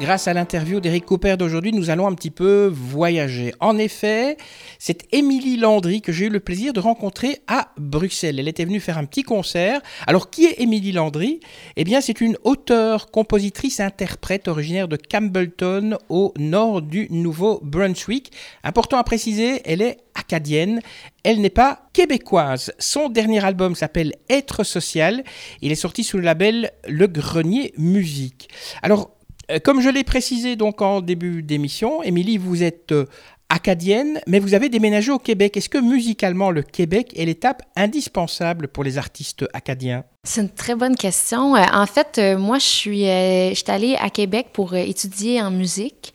[0.00, 3.52] Grâce à l'interview d'Éric Cooper d'aujourd'hui, nous allons un petit peu voyager.
[3.60, 4.38] En effet,
[4.78, 8.40] c'est Émilie Landry que j'ai eu le plaisir de rencontrer à Bruxelles.
[8.40, 9.82] Elle était venue faire un petit concert.
[10.06, 11.40] Alors, qui est Émilie Landry?
[11.76, 18.32] Eh bien, c'est une auteure, compositrice, interprète originaire de Campbellton, au nord du Nouveau-Brunswick.
[18.64, 20.80] Important à préciser, elle est acadienne.
[21.24, 22.72] Elle n'est pas québécoise.
[22.78, 25.24] Son dernier album s'appelle Être social.
[25.60, 28.48] Il est sorti sous le label Le Grenier Musique.
[28.80, 29.10] Alors,
[29.58, 33.06] comme je l'ai précisé donc en début d'émission, Émilie, vous êtes euh,
[33.50, 35.56] acadienne, mais vous avez déménagé au Québec.
[35.56, 40.04] Est-ce que musicalement, le Québec est l'étape indispensable pour les artistes acadiens?
[40.22, 41.56] C'est une très bonne question.
[41.56, 45.50] Euh, en fait, euh, moi, je suis, euh, je allée à Québec pour étudier en
[45.50, 46.12] musique.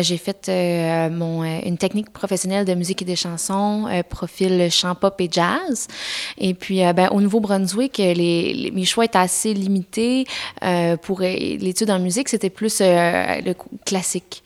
[0.00, 0.48] J'ai fait
[1.10, 5.88] mon, une technique professionnelle de musique et des chansons, profil chant pop et jazz.
[6.36, 10.26] Et puis, ben, au Nouveau-Brunswick, mes choix étaient assez limités.
[11.02, 13.54] Pour l'étude en musique, c'était plus le
[13.86, 14.42] classique.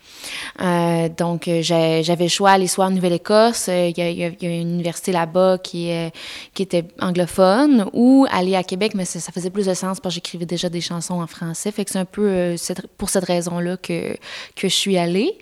[0.60, 4.74] Euh, donc, euh, j'avais le choix d'aller soit en Nouvelle-Écosse, euh, il y, a- une
[4.74, 5.90] université là-bas qui,
[6.58, 10.46] était anglophone, ou aller à Québec, mais ça, faisait plus de sens parce que j'écrivais
[10.46, 11.70] déjà des chansons en français.
[11.72, 12.54] Fait que c'est un peu
[12.98, 14.16] pour cette raison-là que,
[14.56, 15.36] je suis allée.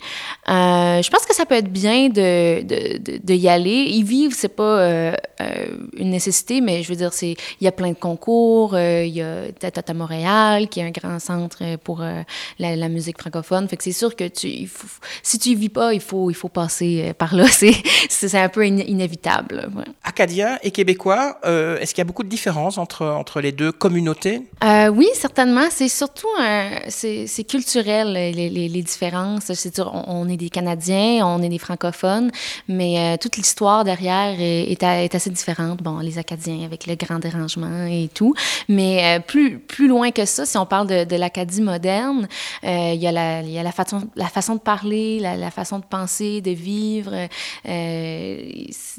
[0.47, 3.85] Je pense que ça peut être bien de, y aller.
[3.91, 5.15] Y vivre, c'est pas
[5.97, 8.79] une nécessité, mais je veux dire, il y a plein de concours.
[8.79, 13.69] Il y a Tata Montréal, qui est un grand centre pour la, la musique francophone.
[13.69, 14.87] Fait que c'est sûr que tu, faut-
[15.23, 17.45] si tu y vis pas, il faut, il faut passer euh, par là.
[18.09, 19.69] C'est, un peu in- inévitable.
[19.77, 19.85] ouais.
[20.05, 23.73] Acadien et québécois, euh, est-ce qu'il y a beaucoup de différences entre, entre les deux
[23.73, 24.43] communautés?
[24.65, 25.67] Euh, oui, certainement.
[25.71, 26.29] C'est surtout
[26.89, 29.53] c'est, culturel, les, les, les différences.
[29.55, 32.31] C'est on, on est des Canadiens, on est des francophones,
[32.69, 35.83] mais euh, toute l'histoire derrière est, est, assez différente.
[35.83, 38.35] Bon, les Acadiens avec le grand dérangement et tout.
[38.69, 42.29] Mais plus, plus loin que ça, si on parle de, de l'Acadie moderne,
[42.63, 45.85] il y a, la, y a la, façon, la façon de parler, la, façon de
[45.85, 47.29] penser, de vivre,
[47.67, 48.53] euh,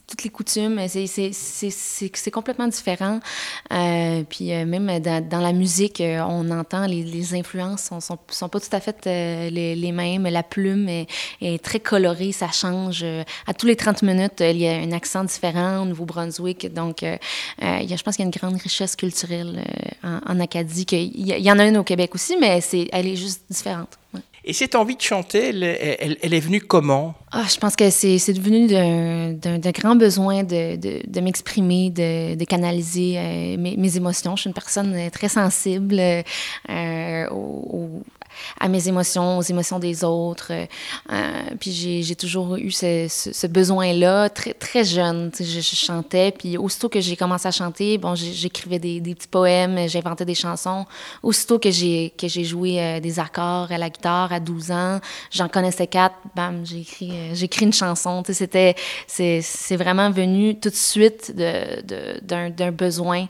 [0.07, 0.79] toutes les coutumes.
[0.87, 3.19] C'est, complètement différent.
[3.71, 8.49] Euh, puis euh, même dans, dans la musique, on entend les, influences sont, sont, sont
[8.49, 10.23] pas tout à fait les, les mêmes.
[10.23, 11.07] La plume est,
[11.41, 13.05] est très colorée, ça change.
[13.47, 16.73] à tous les 30 minutes, il y a un accent différent au Nouveau-Brunswick.
[16.73, 17.17] Donc, il
[17.61, 19.63] y a, je pense qu'il y a une grande richesse culturelle
[20.03, 20.85] en, en Acadie.
[20.91, 23.97] il y en a une au Québec aussi, mais c'est, elle est juste différente.
[24.13, 24.21] ouais.
[24.43, 25.63] Et cette envie de chanter, elle,
[26.33, 27.13] est venue comment?
[27.31, 33.75] Ah, je pense que c'est devenu d'un- grand besoin de, m'exprimer, de, canaliser euh, mes,
[33.97, 34.35] émotions.
[34.35, 38.03] Je suis une personne euh, très sensible euh, au- au-
[38.59, 40.51] à mes émotions, aux émotions des autres.
[40.51, 40.65] euh,
[41.11, 41.71] euh, puis
[42.03, 45.31] j'ai toujours eu ce, besoin-là, très, très jeune.
[45.37, 49.87] Je, je chantais, puis aussitôt que j'ai commencé à chanter, bon, j'écrivais des, petits poèmes,
[49.87, 50.85] j'inventais des chansons.
[51.23, 54.99] Aussitôt que j'ai joué euh, des accords à la guitare à 12 ans,
[55.31, 58.23] j'en connaissais quatre, bam, j'ai écrit, euh, une chanson.
[59.07, 63.27] C'est, vraiment venu tout de suite de, de- d'un, d'un besoin.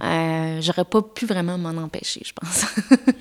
[0.00, 2.64] J'aurais pas pu vraiment m'en empêcher, je pense.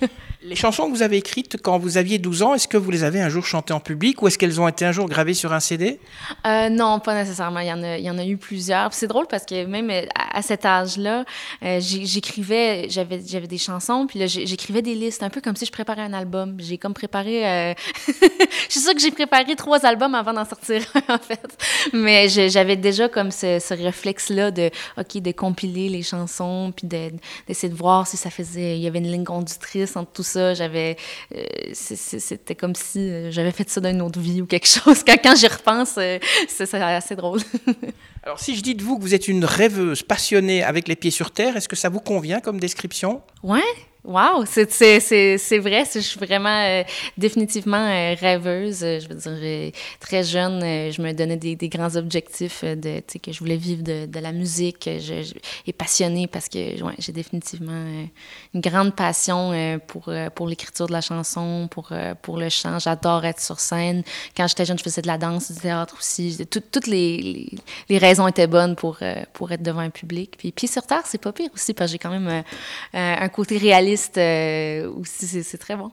[0.44, 3.03] Les chansons que vous avez écrites quand vous aviez 12 ans, est-ce que vous les
[3.03, 5.53] avez un jour chantées en public ou est-ce qu'elles ont été un jour gravées sur
[5.53, 6.00] un CD
[6.47, 7.59] Euh, non, pas nécessairement.
[7.59, 8.91] Il y en a, eu plusieurs.
[8.91, 11.25] C'est drôle parce que même euh, à, cet âge-là,
[11.63, 15.72] euh, j'écrivais, j'avais, des chansons, puis là, j'écrivais des listes, un peu comme si je
[15.72, 16.56] préparais un album.
[16.58, 17.75] J'ai comme préparé,
[18.08, 18.13] je
[18.68, 21.56] suis sûre que j'ai préparé trois albums avant d'en sortir en fait.
[21.94, 27.12] Mais j'avais déjà comme ce, réflexe-là de, ok, de compiler les chansons, puis de-
[27.47, 30.31] d'essayer de voir si ça faisait, il y avait une ligne conductrice entre tout ça.
[30.36, 30.97] J'avais,
[31.36, 31.44] euh,
[31.74, 35.03] c'était comme si euh, j'avais fait ça d'une autre vie ou quelque chose.
[35.06, 37.40] Quand, quand j'y repense, euh, c'est c'est assez drôle.
[38.24, 41.12] Alors si je dis de vous que vous êtes une rêveuse passionnée avec les pieds
[41.12, 43.22] sur terre, est-ce que ça vous convient comme description?
[43.44, 43.62] Ouais.
[44.03, 44.66] Wow, c'est
[45.59, 46.84] vrai, je suis vraiment euh,
[47.20, 48.79] définitivement euh, rêveuse.
[48.79, 50.59] Je veux dire, euh, très jeune,
[50.91, 54.31] je me donnais des, des grands objectifs de, que je voulais vivre de, de la
[54.31, 54.90] musique.
[54.99, 55.34] Je, je-
[55.67, 56.58] et passionnée parce que
[56.97, 57.85] j'ai définitivement
[58.55, 59.52] une grande passion
[59.85, 61.91] pour, pour l'écriture de la chanson, pour,
[62.23, 62.79] pour le chant.
[62.79, 64.02] J'adore être sur scène.
[64.35, 66.43] Quand j'étais jeune, je faisais de la danse, du théâtre aussi.
[66.49, 67.52] Tout- toutes les,
[67.87, 68.97] les, raisons étaient bonnes pour,
[69.34, 70.37] pour être devant un public.
[70.40, 72.43] Puis Pieds sur terre, c'est pas pire aussi parce que j'ai quand même
[72.93, 74.91] un côté réaliste euh.
[75.03, 75.91] C'est très bon.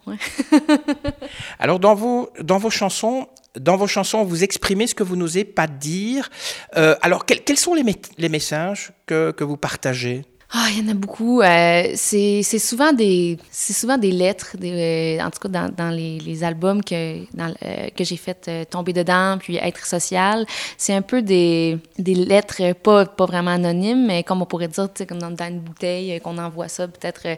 [1.58, 3.28] Alors dans vos, dans vos chansons,
[3.58, 6.30] dans vos chansons, vous exprimez ce que vous n'osez pas dire.
[6.76, 7.84] Euh, alors quels, quels sont les,
[8.18, 10.24] les messages que, que vous partagez?
[10.50, 11.42] Ah, il y en a beaucoup.
[11.42, 16.42] Euh, c'est souvent des c'est souvent des lettres, euh, en tout cas dans, dans les,
[16.42, 20.46] albums que euh, que j'ai fait euh, tomber dedans, puis être social.
[20.78, 24.88] C'est un peu des, des lettres pas pas vraiment anonymes, mais comme on pourrait dire,
[24.90, 26.88] tu sais, comme dans, une bouteille qu'on envoie ça.
[26.88, 27.36] Peut-être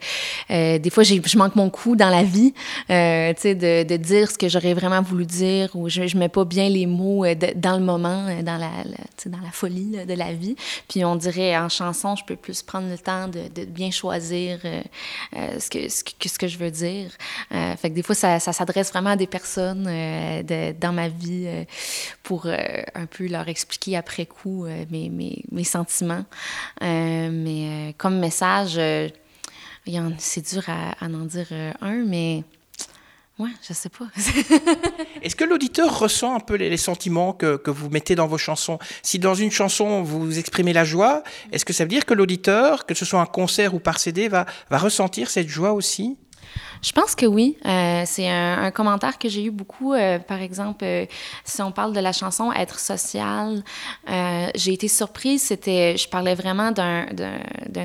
[0.48, 4.38] des fois je manque mon coup dans la vie, tu sais, de, de, dire ce
[4.38, 7.24] que j'aurais vraiment voulu dire ou je je mets pas bien les mots
[7.56, 10.54] dans le moment, dans la, la dans la folie de la vie.
[10.88, 14.82] Puis on dirait en chanson, je peux plus prendre le temps de, bien choisir euh,
[15.36, 17.10] euh, ce, que, ce, que, ce, que, je veux dire.
[17.52, 21.48] Euh, fait que des fois, ça, s'adresse vraiment à des personnes dans ma vie
[22.22, 26.24] pour un peu leur expliquer après coup mes, mes, mes, sentiments.
[26.80, 28.80] mais comme message,
[30.18, 31.48] c'est dur à, à, en dire
[31.80, 32.44] un, mais
[33.40, 34.04] Ouais, je sais pas.
[35.22, 38.78] Est-ce que l'auditeur ressent un peu les, sentiments que, que, vous mettez dans vos chansons?
[39.02, 42.84] Si dans une chanson vous exprimez la joie, est-ce que ça veut dire que l'auditeur,
[42.84, 46.18] que ce soit un concert ou par CD, va, va ressentir cette joie aussi?
[46.82, 47.56] Je pense que oui.
[47.66, 49.92] Euh, c'est un, commentaire que j'ai eu beaucoup.
[49.92, 51.06] Euh, par exemple, euh,
[51.44, 53.62] si on parle de la chanson Être social,
[54.54, 55.42] j'ai été surprise.
[55.42, 57.06] C'était, je parlais vraiment d'un,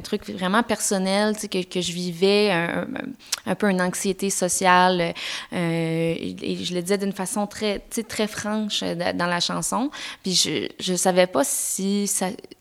[0.03, 5.13] truc vraiment personnel, tu sais, que, que je vivais, un, peu une anxiété sociale.
[5.51, 9.89] Et je le disais d'une façon très, tu sais, très franche dans la chanson.
[10.23, 12.09] Puis je, je savais pas si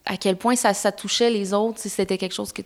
[0.06, 2.62] à quel point ça, ça touchait les autres, si c'était quelque chose que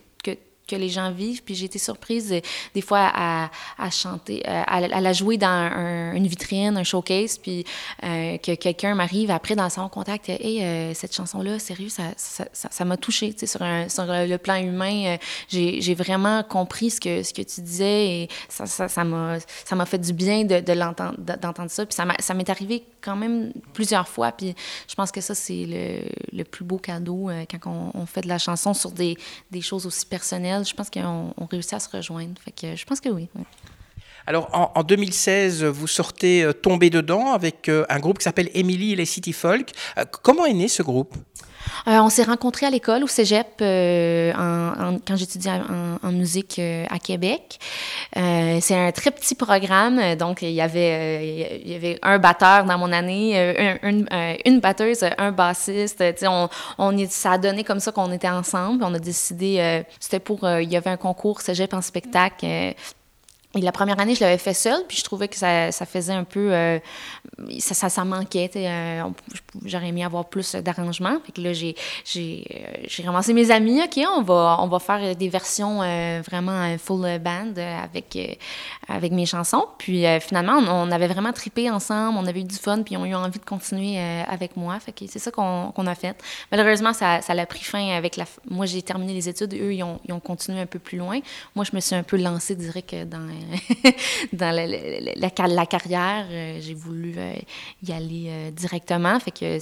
[0.68, 1.42] que les gens vivent.
[1.42, 2.40] Puis j'ai été surprise euh,
[2.74, 3.50] des fois à,
[3.90, 7.64] chanter, euh, à, la jouer dans un, une vitrine, un showcase, puis
[8.04, 12.44] euh, que quelqu'un m'arrive après dans son contact, hey, cette chanson-là, sérieux, ça m'a ça,
[12.52, 15.16] ça, ça touché, tu sais, sur, le plan humain.
[15.48, 21.70] j'ai vraiment compris ce que, tu disais et ça m'a fait du bien de, d'entendre
[21.70, 21.86] ça.
[21.86, 24.32] Puis ça m'est arrivé quand même plusieurs fois.
[24.32, 24.54] Puis
[24.88, 28.74] je pense que ça, c'est le, plus beau cadeau quand on, fait de la chanson
[28.74, 29.16] sur des
[29.60, 32.40] choses aussi personnelles je pense qu'on réussit à se rejoindre.
[32.62, 33.28] Je pense que oui.
[34.26, 38.50] Alors, en, en, 2016, vous sortez euh, Tomber dedans avec euh, un groupe qui s'appelle
[38.52, 39.70] Emily et les City Folk.
[39.96, 41.14] Euh, comment est né ce groupe?
[41.86, 45.52] Euh, on s'est rencontrés à l'école, au cégep, euh, en, quand j'étudiais
[46.02, 47.58] en, musique euh, à Québec.
[48.14, 53.38] C'est un très petit programme, donc il y avait, un batteur dans mon année,
[53.82, 56.02] un, une, batteuse, un bassiste.
[56.26, 56.48] On,
[57.08, 58.82] ça a donné comme ça qu'on était ensemble.
[58.84, 62.46] On a décidé, c'était pour, il y avait un concours cégep en spectacle
[63.60, 66.24] la première année, je l'avais fait seule, puis je trouvais que ça, ça faisait un
[66.24, 66.52] peu...
[66.52, 66.78] Euh,
[67.60, 68.50] ça, ça, manquait.
[68.56, 69.02] Euh,
[69.64, 71.18] J'aurais aimé avoir plus d'arrangements.
[71.24, 71.74] Fait là, j'ai
[72.16, 73.80] euh, ramassé mes amis.
[73.82, 78.38] OK, on va, on va faire des versions euh, vraiment full band avec,
[78.88, 79.66] avec mes chansons.
[79.78, 82.18] Puis finalement, on, on, avait vraiment tripé ensemble.
[82.18, 84.78] On avait eu du fun, puis ils ont eu envie de continuer avec moi.
[85.06, 86.16] C'est ça qu'on qu a fait.
[86.50, 88.24] Malheureusement, ça, ça a pris fin avec la...
[88.48, 89.54] Moi, j'ai terminé les études.
[89.54, 91.20] Eux, ils ont, ils ont continué un peu plus loin.
[91.54, 93.28] Moi, je me suis un peu lancée direct dans
[94.32, 96.26] dans la, la, la, carrière.
[96.30, 97.34] Euh, j'ai voulu euh,
[97.82, 99.18] y aller euh, directement.
[99.20, 99.58] Fait que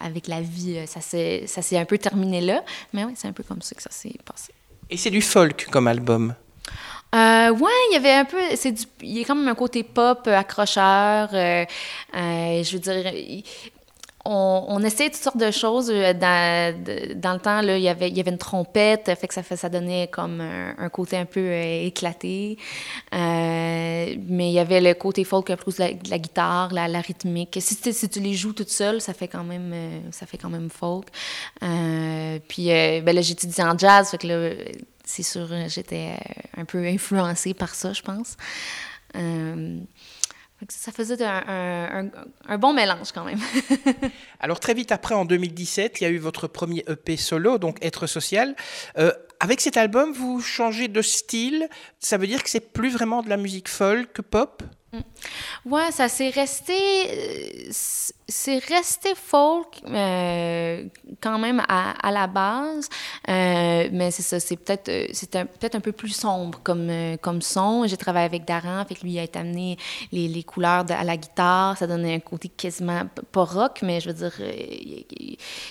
[0.00, 2.64] avec la vie, ça s'est un peu terminé là.
[2.92, 4.52] Mais oui, c'est un peu comme ça que ça s'est passé.
[4.90, 6.34] Et c'est du folk comme album?
[7.14, 9.54] Euh, ouais, il y avait un peu, c'est du, il y a quand même un
[9.54, 11.28] côté pop accrocheur.
[11.32, 11.64] Euh,
[12.16, 13.12] euh, je veux dire,
[14.24, 15.90] on, on essayait toutes sortes de choses.
[15.90, 21.26] Euh, dans, le temps, il, y avait, une trompette, ça, donnait comme un, côté un
[21.26, 22.58] peu euh, éclaté.
[23.14, 27.58] Euh, mais il y avait le côté folk plus la, la guitare, la, rythmique.
[27.60, 29.74] Si, tu les joues toute seule, ça fait quand même,
[30.10, 31.06] ça fait quand même folk.
[31.60, 34.16] Puis ben là, j'étudie en jazz,
[35.04, 36.12] c'est sûr, j'étais
[36.56, 38.36] un peu influencée par ça, je pense.
[40.68, 42.10] Ça faisait un,
[42.58, 43.40] bon mélange quand même.
[44.40, 47.78] Alors très vite après, en 2017, il y a eu votre premier EP solo, donc
[47.84, 48.54] Être social.
[48.98, 51.68] Euh, avec cet album, vous changez de style.
[51.98, 54.62] Ça veut dire que c'est plus vraiment de la musique folk, pop?
[54.62, 54.66] Mm.
[55.66, 57.70] Ouais, ça s'est resté, euh,
[58.28, 60.84] c'est resté folk euh,
[61.20, 62.88] quand même à, à la base,
[63.28, 67.16] euh, mais c'est ça, c'est peut-être, euh, c'est peut-être un peu plus sombre comme euh,
[67.16, 67.86] comme son.
[67.86, 69.78] J'ai travaillé avec Daran, fait que lui a amené
[70.12, 74.00] les, les couleurs de, à la guitare, ça donnait un côté quasiment pas rock, mais
[74.00, 74.32] je veux dire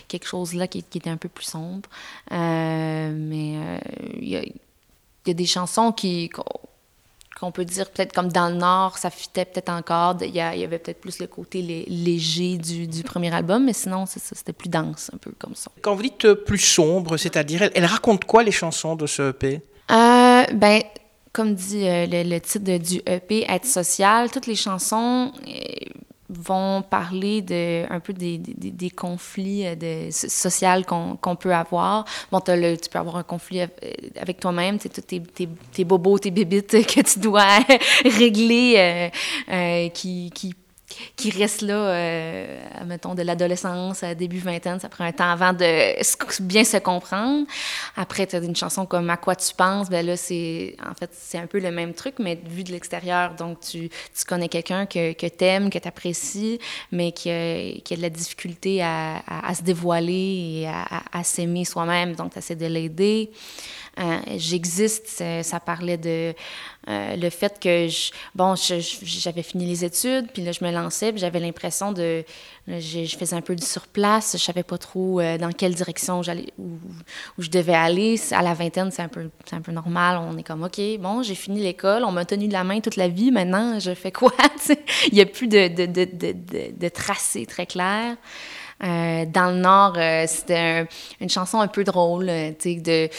[0.08, 1.90] quelque chose là qui, était un peu plus sombre.
[2.32, 3.80] mais
[4.20, 4.52] il
[5.28, 6.30] y a des chansons qui
[7.44, 10.16] qu'on peut dire peut-être comme dans le Nord, ça fitait peut-être encore.
[10.22, 14.54] Il y, avait peut-être plus le côté léger du, du premier album, mais sinon, c'était
[14.54, 15.70] plus dense, un peu comme ça.
[15.82, 19.32] Quand vous dites euh, plus sombre, c'est-à-dire, elle, elle, raconte quoi les chansons de ce
[19.32, 19.62] EP?
[19.92, 20.82] Euh, ben,
[21.34, 25.52] comme dit euh, le, le, titre de, du EP, Être social, toutes les chansons euh,
[26.38, 32.06] vont parler de un peu des, des, conflits euh, de, sociaux qu'on peut avoir.
[32.32, 33.62] Bon, le, tu peux avoir un conflit
[34.20, 35.22] avec toi-même, tes, tes,
[35.72, 37.60] tes, bobos, tes bébites que tu dois
[38.06, 39.10] régler, euh,
[39.54, 40.54] euh, qui, qui
[41.16, 44.80] qui reste là, euh, mettons, de l'adolescence à début vingtaine.
[44.80, 45.94] Ça prend un temps avant de
[46.42, 47.46] bien se comprendre.
[47.96, 49.90] Après, tu as une chanson comme À quoi tu penses?
[49.90, 53.36] Ben là, c'est en fait, c'est un peu le même truc, mais vu de l'extérieur.
[53.36, 56.60] Donc, tu, tu connais quelqu'un que, que tu aimes, que tu apprécies,
[56.92, 61.24] mais qui a, qui a, de la difficulté à, à, se dévoiler et à, à
[61.24, 62.16] s'aimer soi-même.
[62.16, 63.32] Donc, tu essaies de l'aider.
[64.00, 65.08] Euh, j'existe,
[65.44, 66.34] ça, parlait de
[66.90, 67.88] euh, le fait que,
[68.34, 72.24] bon, j'avais fini les études, puis là, je me lançais, puis j'avais l'impression de...
[72.68, 76.48] Je, faisais un peu du surplace, je savais pas trop euh, dans quelle direction j'allais,
[76.58, 76.80] où,
[77.38, 78.20] je devais aller.
[78.32, 80.20] À la vingtaine, c'est un, peu, un peu normal.
[80.28, 82.96] On est comme, OK, bon, j'ai fini l'école, on m'a tenu de la main toute
[82.96, 84.34] la vie, maintenant, je fais quoi?
[85.08, 86.34] Il n'y a plus de, de, de, de,
[86.76, 88.16] de tracé très clair.
[88.84, 90.86] Euh, dans le Nord, euh, c'était
[91.22, 93.10] une chanson un peu drôle, euh, tu sais, de...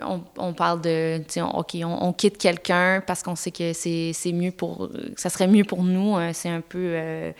[0.00, 1.20] On, on, parle de,
[1.54, 4.88] OK, on, on quitte quelqu'un parce qu'on sait que c'est mieux pour...
[5.16, 6.16] ça serait mieux pour nous.
[6.32, 7.32] c'est un peu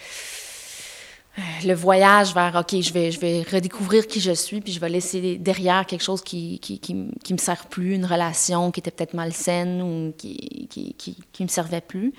[1.64, 4.88] le voyage vers OK, je vais, je vais redécouvrir qui je suis, puis je vais
[4.88, 8.90] laisser derrière quelque chose qui, qui, qui, qui me sert plus, une relation qui était
[8.90, 12.12] peut-être malsaine ou qui, qui, qui, qui me servait plus.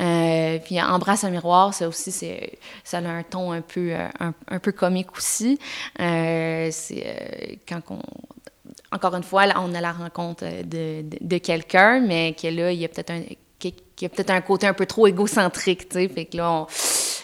[0.00, 4.34] Euh, puis Embrasse un miroir, ça aussi, c'est, ça a un ton un peu, un,
[4.48, 5.58] un peu comique aussi.
[6.00, 8.00] Euh, c'est euh, quand on
[8.90, 12.72] encore une fois, là, on a la rencontre de, de, de quelqu'un, mais que là,
[12.72, 13.22] il y a peut-être un,
[13.58, 16.08] qui, a peut-être un côté un peu trop égocentrique, tu sais.
[16.08, 16.66] Fait que là, on,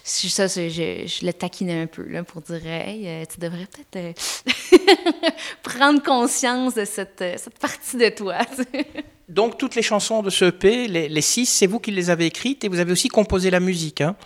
[0.08, 5.30] ça, je, je, le taquinais un peu là, pour dire euh, tu devrais peut-être euh,
[5.62, 8.38] prendre conscience de cette, euh, cette partie de toi.
[9.28, 12.24] Donc, toutes les chansons de ce EP, les, les six, c'est vous qui les avez
[12.24, 14.00] écrites et vous avez aussi composé la musique.
[14.00, 14.16] Hein?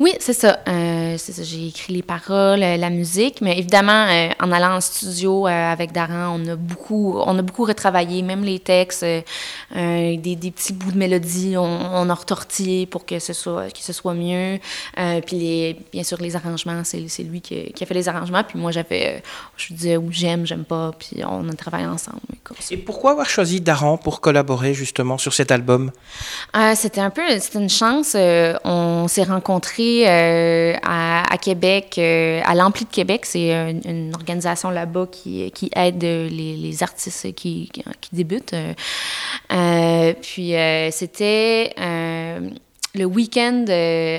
[0.00, 0.58] Oui, c'est ça.
[0.66, 1.44] Euh, c'est ça.
[1.44, 5.50] J'ai écrit les paroles, euh, la musique, mais évidemment, euh, en allant en studio euh,
[5.50, 10.72] avec Daran, on a beaucoup, on a beaucoup retravaillé, même les textes, des, des, petits
[10.72, 14.58] bouts de mélodie, on, on, a retortillé pour que ce soit, que ce soit mieux.
[15.24, 18.42] puis, les, bien sûr, les arrangements, c'est lui qui, qui, a fait les arrangements.
[18.42, 19.22] Puis moi, j'avais,
[19.56, 22.18] je disais où j'aime, j'aime pas, puis on a travaillé ensemble.
[22.72, 24.47] Et pourquoi avoir choisi Daran pour collaborer?
[24.72, 25.90] Justement sur cet album?
[26.56, 27.22] Euh, C'était un peu,
[27.54, 28.12] une chance.
[28.14, 33.26] Euh, on s'est rencontrés euh, à, Québec, euh, à l'Ampli de Québec.
[33.26, 33.50] C'est
[33.84, 37.70] une, organisation là-bas qui, aide les, artistes qui
[38.12, 38.54] débutent.
[40.20, 40.54] puis
[40.90, 41.74] c'était
[42.98, 44.18] le week-end euh,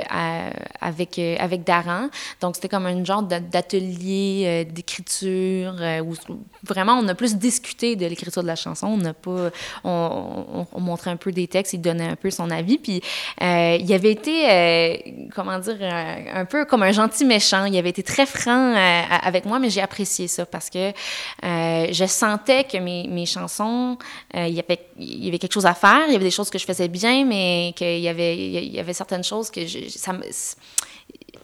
[0.81, 2.09] avec, euh, avec Daran.
[2.41, 6.13] Donc, c'était comme un genre d'atelier euh, d'écriture où
[6.63, 8.87] vraiment on a plus discuté de l'écriture de la chanson.
[8.87, 9.51] On n'a pas.
[9.83, 12.77] On, on, on, montrait un peu des textes, il donnait un peu son avis.
[12.77, 13.01] Puis,
[13.41, 17.65] il avait été, comment dire, un, peu comme un gentil méchant.
[17.65, 20.91] Il avait été très franc avec moi, mais j'ai apprécié ça parce que
[21.43, 23.97] je sentais que mes, mes chansons,
[24.33, 26.05] il, y avait, il y avait quelque chose à faire.
[26.07, 29.49] Il y avait des choses que je faisais bien, mais qu'il y avait certaines choses
[29.49, 29.79] que je,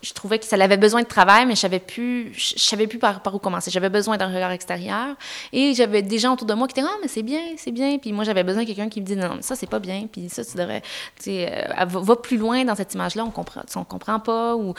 [0.05, 2.99] je trouvais que ça avait besoin de travail, mais je savais plus, je savais plus
[2.99, 3.71] par, où commencer.
[3.71, 5.15] J'avais besoin d'un regard extérieur.
[5.51, 7.97] Et j'avais des gens autour de moi qui étaient, ah, mais c'est bien, c'est bien.
[7.97, 10.07] Puis moi, j'avais besoin de quelqu'un qui me dit, non, ça, c'est pas bien.
[10.11, 13.61] Puis ça, tu devrais, tu sais, euh, va, plus loin dans cette image-là, on comprend,
[13.75, 14.73] on comprend pas, ou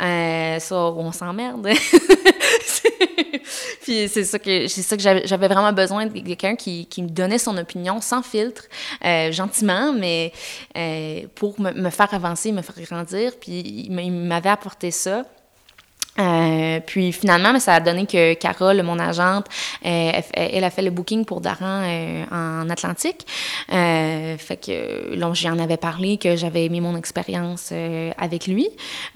[0.00, 1.68] euh, ça, on s'emmerde.
[3.82, 7.38] puis c'est ça que, c'est ça que j'avais vraiment besoin de quelqu'un qui, me donnait
[7.38, 8.64] son opinion sans filtre,
[9.04, 10.32] euh, gentiment, mais
[10.76, 13.32] euh, pour me, faire avancer, me faire grandir.
[13.40, 15.24] Puis il m'avait apporté ça.
[16.18, 19.46] Euh, puis finalement, ça a donné que Carole, mon agente,
[19.86, 23.26] euh, elle a fait le booking pour Daran euh, en Atlantique.
[23.72, 27.72] Euh, fait que là, j'en avais parlé, que j'avais aimé mon expérience
[28.18, 28.68] avec lui.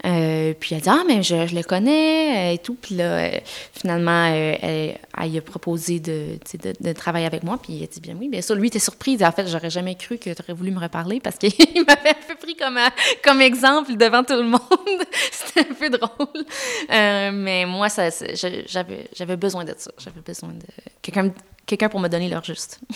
[0.03, 2.77] Puis elle dit Ah, mais je, je le connais et tout.
[2.81, 3.29] Puis là,
[3.73, 7.57] finalement, elle, elle, a proposé de, de, de, travailler avec moi.
[7.61, 8.55] Puis il a dit Bien oui, bien sûr.
[8.55, 9.17] Lui était surpris.
[9.23, 11.51] En fait, j'aurais jamais cru que tu aurais voulu me reparler parce qu'il
[11.87, 12.79] m'avait un peu pris comme,
[13.23, 14.61] comme exemple devant tout le monde.
[15.31, 16.45] C'était un peu drôle.
[16.91, 19.91] Euh, mais moi, j'avais besoin de ça.
[19.97, 20.65] J'avais besoin de
[21.01, 21.31] quelqu'un
[21.67, 22.79] quelqu'un pour me donner l'heure juste.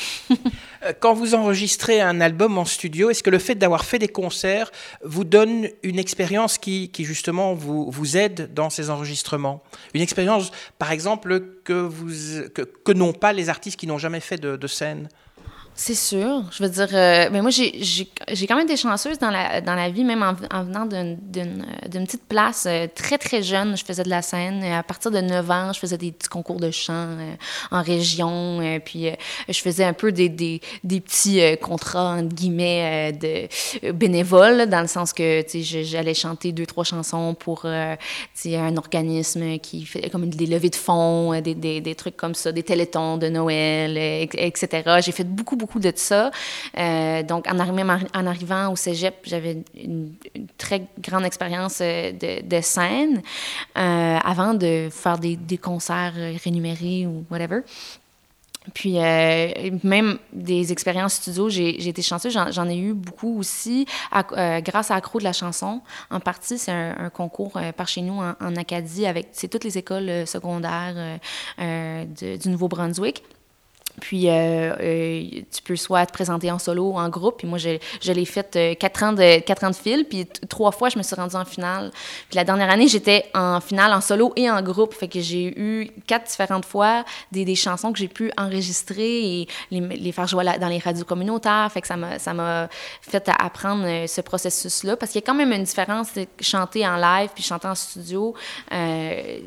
[0.83, 4.07] Euh, quand vous enregistrez un album en studio, est-ce que le fait d'avoir fait des
[4.07, 4.71] concerts
[5.03, 9.61] vous donne une expérience qui, qui, justement vous, vous aide dans ces enregistrements?
[9.93, 12.09] Une expérience, par exemple, que, vous,
[12.49, 15.07] que, que n'ont pas les artistes qui n'ont jamais fait de, de scène?
[15.83, 16.43] C'est sûr.
[16.51, 19.89] Je veux dire, euh, mais moi, j'ai quand même été chanceuse dans la, dans la
[19.89, 23.75] vie, même en, venant d'une petite place euh, très, très jeune.
[23.75, 24.63] Je faisais de la scène.
[24.63, 27.33] À partir de 9 ans, je faisais des petits concours de chant euh,
[27.71, 28.79] en région.
[28.85, 29.07] puis
[29.49, 34.87] je faisais un peu des, des, des petits contrats, entre guillemets, de bénévoles, dans le
[34.87, 40.69] sens que j'allais chanter deux, trois chansons pour un organisme qui fait comme des levées
[40.69, 44.99] de fonds, des, des, des trucs comme ça, des télétons de Noël, etc.
[45.03, 46.31] J'ai fait beaucoup, beaucoup de ça.
[46.77, 50.13] Euh, donc, en, arrivant au cégep, j'avais une,
[50.57, 53.21] très grande expérience euh, de, scène
[53.77, 56.13] euh, avant de faire des, concerts
[56.43, 57.61] rémunérés ou whatever.
[58.75, 58.97] Puis
[59.83, 65.17] même des expériences studio, j'ai été chanceuse, j'en ai eu beaucoup aussi grâce à Accro
[65.17, 65.81] de la chanson.
[66.11, 71.19] En partie, c'est un, concours par chez nous en, Acadie avec toutes les écoles secondaires
[71.57, 73.23] du Nouveau-Brunswick.
[73.99, 77.37] Puis, euh, euh, tu peux soit te présenter en solo ou en groupe.
[77.39, 80.05] Puis moi, je, je l'ai fait euh, quatre, ans de, quatre ans de fil.
[80.05, 81.91] Puis trois fois, je me suis rendue en finale.
[82.29, 84.93] Puis la dernière année, j'étais en finale en solo et en groupe.
[84.93, 89.47] Fait que j'ai eu quatre différentes fois des, des chansons que j'ai pu enregistrer et
[89.71, 91.69] les, faire jouer dans les radios communautaires.
[91.71, 92.69] Fait que ça m'a, ça m'a
[93.01, 94.95] fait apprendre ce processus-là.
[94.95, 97.75] Parce qu'il y a quand même une différence de chanter en live puis chanter en
[97.75, 98.33] studio.
[98.71, 99.41] Il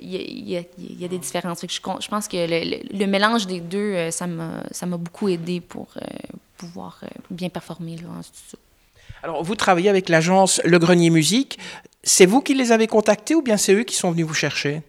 [0.00, 1.60] y, y, a des différences.
[1.60, 5.28] Fait que je, je pense que le, le mélange des deux euh, ça m'a beaucoup
[5.28, 6.06] aidé pour euh,
[6.56, 8.58] pouvoir euh, bien performer là, en studio.
[9.22, 11.58] Alors, vous travaillez avec l'agence Le Grenier Musique.
[12.02, 14.82] C'est vous qui les avez contactés ou bien c'est eux qui sont venus vous chercher?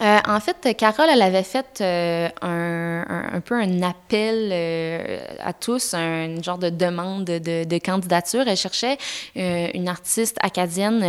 [0.00, 5.94] Euh, en fait, Carole, elle avait fait euh, un, peu un appel euh, à tous,
[5.94, 8.44] un genre de demande de, candidature.
[8.46, 8.98] Elle cherchait
[9.34, 11.02] une artiste acadienne,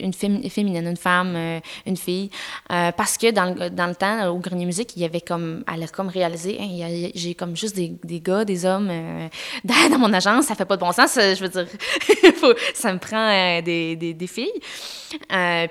[0.00, 2.30] une féminine, une femme, une fille,
[2.68, 6.08] parce que dans le, temps, au Grenier Musique, il y avait comme, elle a comme
[6.08, 8.90] réalisé, hein, j'ai comme juste des, gars, des hommes
[9.64, 11.14] dans, mon agence, ça fait pas de bon sens.
[11.16, 11.66] Je veux dire,
[12.74, 14.52] ça me prend des, filles.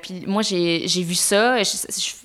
[0.02, 1.58] puis moi, j'ai vu ça.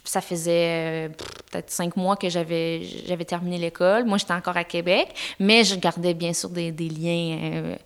[0.04, 1.08] Ça faisait euh,
[1.50, 4.04] peut-être cinq mois que j'avais, j'avais terminé l'école.
[4.04, 5.08] Moi, j'étais encore à Québec,
[5.40, 7.76] mais je gardais bien sûr des, des liens euh,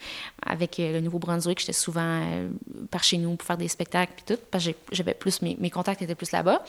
[0.45, 1.61] avec euh, le Nouveau-Brunswick.
[1.61, 2.21] J'étais souvent
[2.91, 5.71] par chez nous pour faire des spectacles puis tout, parce que j'avais plus, mes, mes,
[5.71, 6.63] contacts étaient plus là-bas.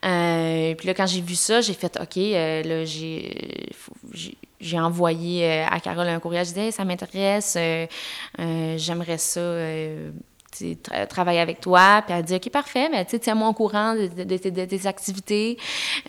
[0.00, 3.68] puis là, quand j'ai vu ça, j'ai fait, OK, là, j'ai,
[4.60, 6.46] j'ai envoyé à Carole un courriel.
[6.46, 7.58] Je disais, ça m'intéresse,
[8.38, 9.40] j'aimerais ça
[11.08, 12.02] travailler avec toi.
[12.06, 15.56] Puis elle dit, OK, parfait, mais tu tiens-moi au courant de, tes activités.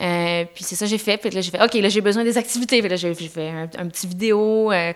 [0.01, 1.17] Euh, puis c'est ça j'ai fait.
[1.17, 2.79] Puis là, j'ai fait, OK, là, j'ai besoin des activités.
[2.79, 4.71] Puis là, j'ai fait un, petit vidéo.
[4.71, 4.93] Euh,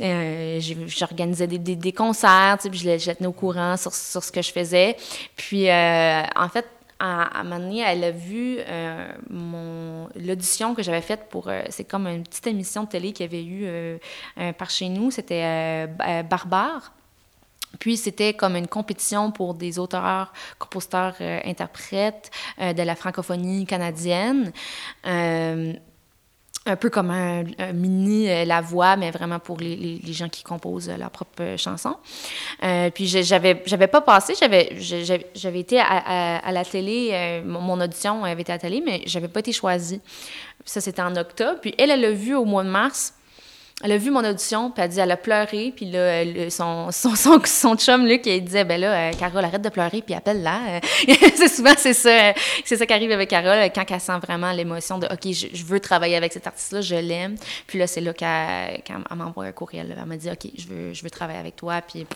[0.00, 4.32] euh, J'organisais des, des, concerts, puis je, je la tenais au courant sur, sur, ce
[4.32, 4.96] que je faisais.
[5.36, 6.66] Puis, en fait,
[6.98, 8.58] à, un moment donné, elle a vu
[9.30, 11.50] mon l'audition que j'avais faite pour...
[11.70, 15.10] C'est comme une petite émission de télé qu'il y avait eu par chez nous.
[15.10, 15.86] C'était
[16.28, 16.92] Barbare.
[17.78, 23.66] Puis c'était comme une compétition pour des auteurs, compositeurs, euh, interprètes euh, de la francophonie
[23.66, 24.52] canadienne.
[25.06, 25.72] Euh,
[26.68, 31.12] un peu comme un, mini La Voix, mais vraiment pour les, gens qui composent leur
[31.12, 31.94] propre chanson.
[32.92, 38.50] puis j'avais j'avais pas passé, j'avais été à, à, la télé, mon audition avait été
[38.50, 40.00] à la télé, mais j'avais pas été choisie.
[40.64, 41.60] Ça c'était en octobre.
[41.60, 43.14] Puis elle elle l'a vu au mois de mars
[43.84, 47.14] elle a vu mon audition, puis elle dit, elle a pleuré, puis là, son, son,
[47.14, 50.80] son, son, chum, Luc, il disait, ben là, euh, Carole, arrête de pleurer, puis appelle-la.
[51.36, 52.32] c'est souvent, c'est ça,
[52.64, 55.80] c'est ça qui arrive avec Carole, quand elle sent vraiment l'émotion de, OK, je, veux
[55.80, 57.36] travailler avec cet artiste-là, je l'aime.
[57.66, 58.82] Puis là, c'est là qu'elle,
[59.14, 62.06] m'envoie un courriel, elle m'a dit, OK, je veux, je veux travailler avec toi, puis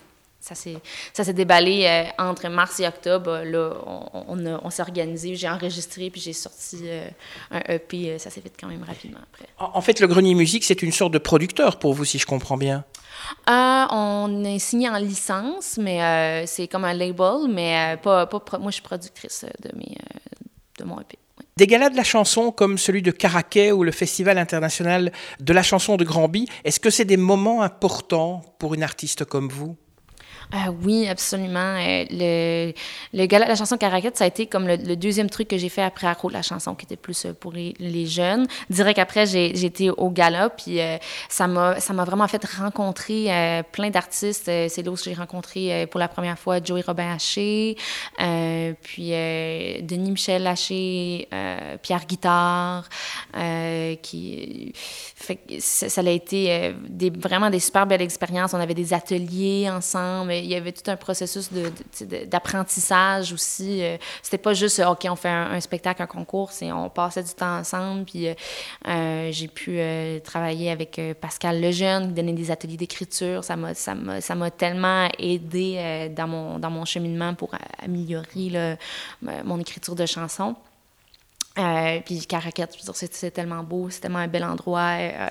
[0.40, 3.42] ça s'est déballé euh, entre mars et octobre.
[3.44, 7.08] Là, on, on, s'est organisé, j'ai enregistré, puis j'ai sorti euh,
[7.50, 8.12] un EP.
[8.12, 9.46] Euh, ça s'est fait quand même rapidement après.
[9.58, 12.56] En fait, le Grenier Musique, c'est une sorte de producteur pour vous, si je comprends
[12.56, 12.84] bien.
[13.46, 18.76] on est signé en licence, mais c'est comme un label, mais pas, pas, moi, je
[18.76, 19.96] suis productrice de, mes,
[20.78, 21.18] de mon EP.
[21.56, 25.62] Des galas de la chanson comme celui de Caraquet ou le Festival international de la
[25.62, 29.76] chanson de Granby, est-ce que c'est des moments importants pour une artiste comme vous?
[30.52, 31.76] Ah oui, absolument.
[31.78, 32.72] Euh, le,
[33.14, 35.82] le gala la chanson Caracat, ça a été comme le, deuxième truc que j'ai fait
[35.82, 38.46] après de la chanson, qui était plus euh, pour les, les jeunes.
[38.68, 40.96] Direct après, j'ai été au gala, puis euh,
[41.28, 44.46] ça m'a vraiment fait rencontrer plein d'artistes.
[44.46, 47.76] C'est là où j'ai rencontré pour la première fois Joey Robin Haché,
[48.82, 51.28] puis Denis Michel Haché,
[51.82, 52.88] Pierre Guitard,
[54.02, 54.72] qui...
[54.74, 58.54] Fait, ça, ça, a été des, vraiment des super belles expériences.
[58.54, 61.50] On avait des ateliers ensemble il y avait tout un processus
[62.26, 63.82] d'apprentissage aussi.
[64.22, 67.58] C'était pas juste OK, on fait un, spectacle, un concours, c'est on passait du temps
[67.58, 68.04] ensemble.
[68.04, 68.28] Puis
[68.86, 69.80] j'ai pu
[70.24, 73.44] travailler avec Pascal Lejeune, qui donnait des ateliers d'écriture.
[73.44, 77.50] Ça m'a tellement aidé dans mon dans mon cheminement pour
[77.82, 78.76] améliorer
[79.44, 80.56] mon écriture de chansons.
[81.58, 85.28] Euh, puis Caracat, c'est tellement beau, c'est tellement un bel endroit, euh,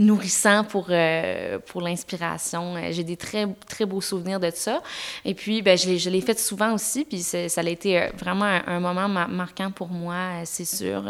[0.00, 2.74] nourrissant pour, euh, pour l'inspiration.
[2.90, 4.82] J'ai des très, très beaux souvenirs de ça.
[5.24, 9.08] Et puis, ben, je l'ai fait souvent aussi, puis ça a été vraiment un, moment
[9.08, 11.04] marquant pour moi, c'est sûr.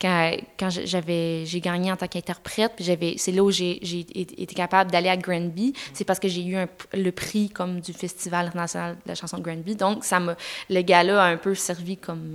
[0.00, 2.72] quand quand j'ai gagné en tant qu'interprète,
[3.16, 6.56] c'est là où j'ai été capable d'aller à Granby, c'est parce que j'ai eu
[6.92, 9.76] le prix comme du Festival international de la chanson de Granby.
[9.76, 10.18] Donc, ça
[10.70, 12.34] le gala a un peu servi comme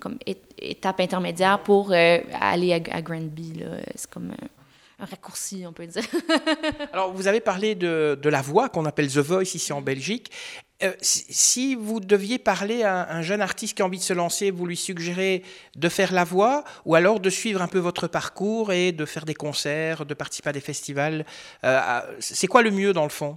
[0.00, 0.18] comme
[0.58, 3.62] étape intermédiaire pour euh, aller à, Granby.
[3.94, 4.32] C'est comme
[4.98, 6.02] un, raccourci, on peut dire.
[6.92, 10.30] Alors, vous avez parlé de, de la voix qu'on appelle The Voice ici en Belgique.
[10.82, 14.50] Euh, si, vous deviez parler à un jeune artiste qui a envie de se lancer,
[14.50, 15.42] vous lui suggérez
[15.76, 19.26] de faire la voix ou alors de suivre un peu votre parcours et de faire
[19.26, 21.26] des concerts, de participer à des festivals.
[21.64, 23.36] Euh, c'est quoi le mieux dans le fond?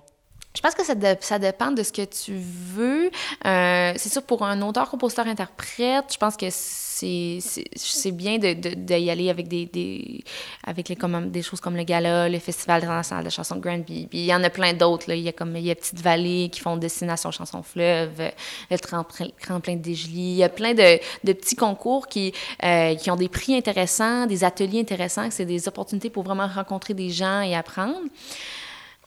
[0.55, 3.09] Je pense que ça, ça, dépend de ce que tu veux.
[3.45, 8.75] Euh, c'est sûr, pour un auteur, compositeur, interprète, je pense que c'est bien d'y de,
[8.75, 10.23] de, aller avec des, des
[10.63, 14.07] avec les, comme, des choses comme le Gala, le Festival international de chansons de Granby.
[14.13, 15.09] Il y en a plein d'autres.
[15.11, 18.31] Il y a comme il y a Petite Vallée qui font Destination Chanson Fleuve,
[18.69, 20.33] le Tremplin de Dégely.
[20.33, 22.31] Il y a plein de, de petits concours qui,
[22.63, 25.29] euh, qui ont des prix intéressants, des ateliers intéressants.
[25.31, 27.97] C'est des opportunités pour vraiment rencontrer des gens et apprendre.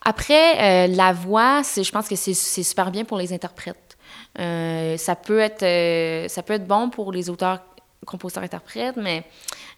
[0.08, 3.98] Après, euh, la voix, je pense que c'est super bien pour les interprètes.
[4.38, 7.58] Euh, ça, peut être, euh, ça peut être bon pour les auteurs,
[8.06, 9.24] compositeurs, interprètes, mais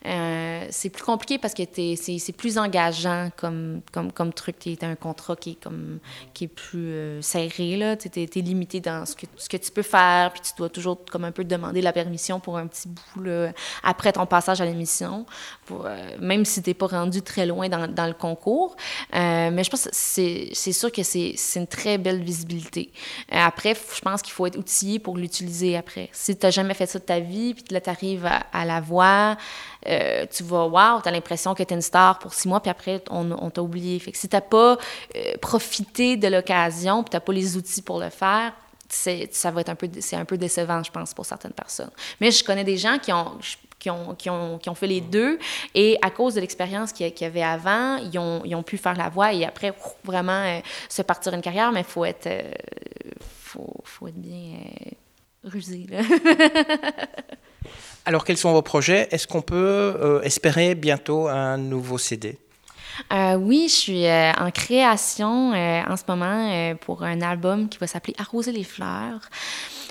[0.07, 4.59] euh, c'est plus compliqué parce que c'est plus engageant comme, comme, comme truc.
[4.59, 5.99] Tu un contrat qui est, comme,
[6.35, 7.97] qui est plus euh, serré.
[7.99, 11.05] Tu es, limité dans ce que, ce que tu peux faire, puis tu dois toujours
[11.11, 14.65] comme un peu demander la permission pour un petit bout là, après ton passage à
[14.65, 15.27] l'émission,
[15.71, 18.77] euh, même si tu n'es pas rendu très loin dans, dans le concours.
[19.13, 22.93] mais je pense que c'est sûr que c'est une très belle visibilité.
[23.31, 26.09] après, je pense qu'il faut être outillé pour l'utiliser après.
[26.13, 28.81] Si tu n'as jamais fait ça de ta vie, puis là, tu arrives à, la
[28.81, 29.37] voix,
[29.89, 32.61] euh, tu vas, wow, tu as l'impression que tu es une star pour six mois,
[32.61, 33.99] puis après, on, t'a oublié.
[33.99, 34.79] Fait que si tu pas
[35.17, 38.53] euh, profité de l'occasion, puis tu n'as pas les outils pour le faire,
[38.89, 41.91] ça va être un peu, c'est un peu décevant, je pense, pour certaines personnes.
[42.21, 43.39] Mais je connais des gens qui ont,
[43.79, 45.39] qui ont, qui ont, qui ont fait les deux
[45.75, 48.97] et à cause de l'expérience qu'il y avait avant, ils ont, ils ont, pu faire
[48.97, 49.73] la voix et après,
[50.05, 52.29] vraiment euh, se partir une carrière, mais il faut être,
[53.21, 54.59] faut, faut, être bien
[55.45, 55.87] rusé.
[55.89, 56.01] Là.
[58.09, 59.07] Alors, quels sont vos projets?
[59.11, 62.39] Est-ce qu'on peut euh, espérer bientôt un nouveau CD
[63.13, 67.87] euh, oui, je suis euh, en création en ce moment pour un album qui va
[67.87, 69.21] s'appeler Arroser les fleurs.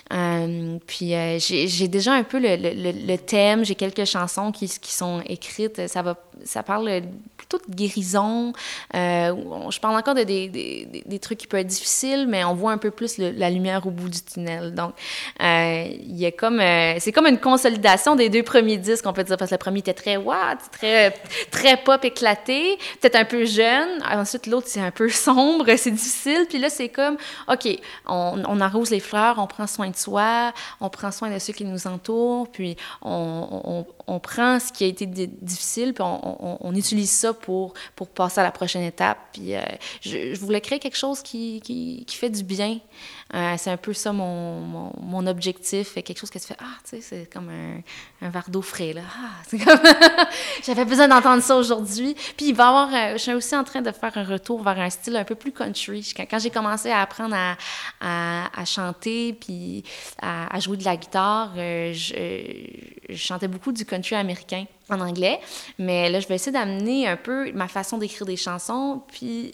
[0.09, 5.87] Puis j'ai déjà un peu le, le, thème, j'ai quelques chansons qui, qui, sont écrites.
[5.87, 7.01] Ça, va, ça parle
[7.49, 8.53] toute guérison.
[8.95, 9.33] Euh,
[9.69, 12.71] je parle encore de des, des, des, trucs qui peuvent être difficiles, mais on voit
[12.71, 14.73] un peu plus la lumière au bout du tunnel.
[14.73, 14.93] Donc,
[15.41, 19.23] euh, il y comme, euh, c'est comme une consolidation des deux premiers disques, on peut
[19.23, 21.13] dire, parce que le premier était très what, très,
[21.51, 23.89] très pop éclaté, peut-être un peu jeune.
[24.11, 26.45] Ensuite, l'autre, c'est un peu sombre, c'est difficile.
[26.49, 27.17] Puis là, c'est comme,
[27.47, 27.67] OK,
[28.05, 31.53] on, on, arrose les fleurs, on prend soin de soi, on prend soin de ceux
[31.53, 36.65] qui nous entourent, puis on, on, on prend ce qui a été difficile, puis on,
[36.65, 39.17] on utilise ça pour, pour passer à la prochaine étape.
[39.33, 39.61] Puis euh,
[40.01, 42.79] je, je, voulais créer quelque chose qui, qui, qui fait du bien.
[43.33, 45.95] Euh, c'est un peu ça mon, mon, mon, objectif.
[45.95, 47.81] Quelque chose que tu fais, ah, tu sais, c'est comme un,
[48.25, 49.01] un verre d'eau frais, là.
[49.05, 49.79] Ah, comme...
[50.63, 52.15] J'avais besoin d'entendre ça aujourd'hui.
[52.37, 54.79] Puis il va avoir, euh, je suis aussi en train de faire un retour vers
[54.79, 56.13] un style un peu plus country.
[56.29, 57.57] Quand, j'ai commencé à apprendre à,
[57.99, 59.83] à, chanter, puis
[60.21, 61.91] à, jouer de la guitare, je,
[63.09, 65.39] je chantais beaucoup du country américain en anglais,
[65.77, 69.53] mais là, je vais essayer d'amener un peu ma façon d'écrire des chansons, puis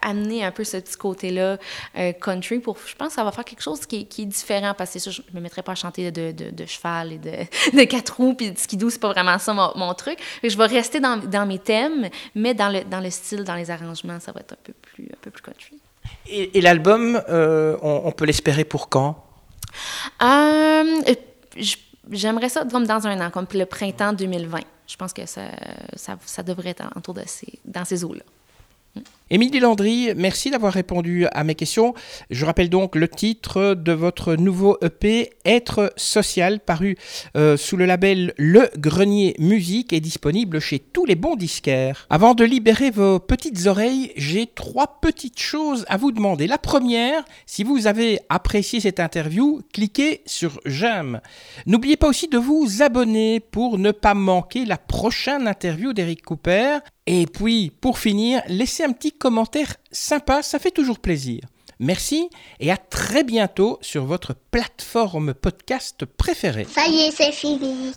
[0.00, 1.58] amener un peu ce petit côté-là
[1.98, 4.74] euh, country pour je pense que ça va faire quelque chose qui, qui est différent
[4.76, 7.30] parce que ça je me mettrais pas à chanter de, de, de cheval et de,
[7.76, 10.66] de quatre roues puis de skidoo c'est pas vraiment ça mon, mon truc je vais
[10.66, 14.32] rester dans, dans, mes thèmes mais dans le, dans le style dans les arrangements ça
[14.32, 15.80] va être un peu plus un peu plus country
[16.26, 19.24] et, et l'album euh, on, on, peut l'espérer pour quand?
[20.22, 21.00] Euh,
[22.10, 24.60] j'aimerais ça comme dans un an, comme le printemps 2020.
[24.86, 25.42] Je pense que ça,
[25.94, 28.22] ça, ça devrait être autour de ces, dans ces eaux-là.
[29.34, 31.94] Émilie Landry, merci d'avoir répondu à mes questions.
[32.28, 36.98] Je rappelle donc le titre de votre nouveau EP, Être social, paru
[37.34, 42.06] euh, sous le label Le Grenier Musique et disponible chez tous les bons disquaires.
[42.10, 46.46] Avant de libérer vos petites oreilles, j'ai trois petites choses à vous demander.
[46.46, 51.22] La première, si vous avez apprécié cette interview, cliquez sur j'aime.
[51.64, 56.80] N'oubliez pas aussi de vous abonner pour ne pas manquer la prochaine interview d'Eric Cooper.
[57.06, 61.40] Et puis, pour finir, laissez un petit commentaire sympa, ça fait toujours plaisir.
[61.80, 62.28] Merci
[62.60, 66.66] et à très bientôt sur votre plateforme podcast préférée.
[66.72, 67.92] Ça y est, c'est fini.